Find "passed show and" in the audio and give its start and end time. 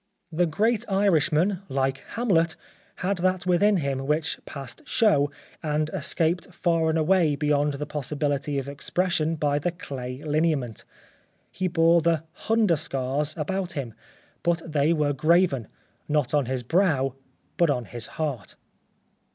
4.47-5.89